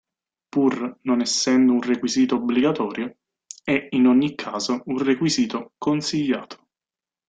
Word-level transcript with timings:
Pur 0.53 0.97
non 1.03 1.21
essendo 1.21 1.73
un 1.73 1.81
requisito 1.83 2.33
obbligatorio, 2.37 3.17
è 3.63 3.85
in 3.91 4.07
ogni 4.07 4.33
caso 4.33 4.81
un 4.85 4.97
requisito 4.97 5.73
consigliato. 5.77 6.69